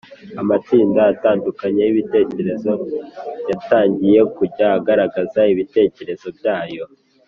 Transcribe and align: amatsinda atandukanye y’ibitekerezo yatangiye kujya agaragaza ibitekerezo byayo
amatsinda 0.41 1.01
atandukanye 1.13 1.81
y’ibitekerezo 1.83 2.71
yatangiye 3.49 4.19
kujya 4.35 4.67
agaragaza 4.77 5.39
ibitekerezo 5.53 6.27
byayo 6.37 6.83